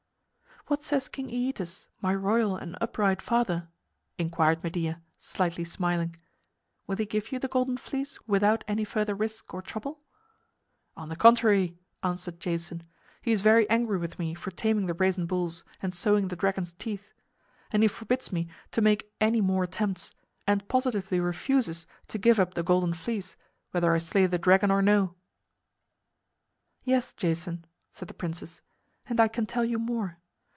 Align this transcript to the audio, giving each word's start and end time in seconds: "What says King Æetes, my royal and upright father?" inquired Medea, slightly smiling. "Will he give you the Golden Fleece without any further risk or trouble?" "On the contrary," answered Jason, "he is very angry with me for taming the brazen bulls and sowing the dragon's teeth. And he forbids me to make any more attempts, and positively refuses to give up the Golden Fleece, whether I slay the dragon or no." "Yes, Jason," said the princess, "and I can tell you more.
"What 0.67 0.83
says 0.83 1.09
King 1.09 1.27
Æetes, 1.29 1.87
my 2.01 2.13
royal 2.15 2.55
and 2.55 2.77
upright 2.79 3.19
father?" 3.21 3.67
inquired 4.19 4.63
Medea, 4.63 5.01
slightly 5.19 5.63
smiling. 5.65 6.15
"Will 6.87 6.95
he 6.97 7.05
give 7.05 7.31
you 7.31 7.39
the 7.39 7.47
Golden 7.49 7.75
Fleece 7.77 8.19
without 8.27 8.63
any 8.69 8.83
further 8.85 9.13
risk 9.15 9.53
or 9.55 9.61
trouble?" 9.63 9.99
"On 10.95 11.09
the 11.09 11.15
contrary," 11.17 11.77
answered 12.03 12.39
Jason, 12.39 12.83
"he 13.23 13.31
is 13.33 13.41
very 13.41 13.67
angry 13.71 13.97
with 13.97 14.17
me 14.19 14.33
for 14.35 14.49
taming 14.51 14.85
the 14.85 14.93
brazen 14.93 15.25
bulls 15.25 15.65
and 15.81 15.93
sowing 15.95 16.27
the 16.29 16.35
dragon's 16.37 16.73
teeth. 16.73 17.11
And 17.71 17.81
he 17.83 17.89
forbids 17.89 18.31
me 18.31 18.47
to 18.71 18.81
make 18.81 19.11
any 19.19 19.41
more 19.41 19.63
attempts, 19.63 20.13
and 20.47 20.69
positively 20.69 21.19
refuses 21.19 21.85
to 22.07 22.17
give 22.19 22.39
up 22.39 22.53
the 22.53 22.63
Golden 22.63 22.93
Fleece, 22.93 23.35
whether 23.71 23.91
I 23.93 23.97
slay 23.97 24.25
the 24.27 24.37
dragon 24.39 24.69
or 24.71 24.81
no." 24.83 25.15
"Yes, 26.83 27.11
Jason," 27.13 27.65
said 27.91 28.07
the 28.07 28.13
princess, 28.13 28.61
"and 29.07 29.19
I 29.19 29.27
can 29.27 29.45
tell 29.47 29.65
you 29.65 29.77
more. 29.79 30.19